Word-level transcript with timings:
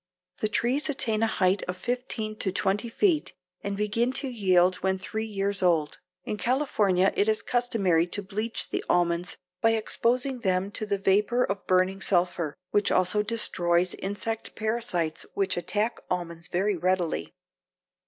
The 0.39 0.47
trees 0.49 0.89
attain 0.89 1.21
a 1.21 1.27
height 1.27 1.61
of 1.67 1.77
fifteen 1.77 2.35
to 2.39 2.51
twenty 2.51 2.89
feet 2.89 3.33
and 3.63 3.77
begin 3.77 4.11
to 4.13 4.27
yield 4.27 4.77
when 4.77 4.97
three 4.97 5.27
years 5.27 5.61
old. 5.61 5.99
In 6.23 6.37
California 6.37 7.13
it 7.15 7.29
is 7.29 7.43
customary 7.43 8.07
to 8.07 8.23
bleach 8.23 8.71
the 8.71 8.83
almonds 8.89 9.37
by 9.61 9.73
exposing 9.73 10.39
them 10.39 10.71
to 10.71 10.87
the 10.87 10.97
vapor 10.97 11.43
of 11.43 11.67
burning 11.67 12.01
sulphur, 12.01 12.55
which 12.71 12.91
also 12.91 13.21
destroys 13.21 13.93
insect 13.93 14.55
parasites 14.55 15.27
which 15.35 15.55
attack 15.55 15.99
almonds 16.09 16.47
very 16.47 16.75
readily. 16.75 17.35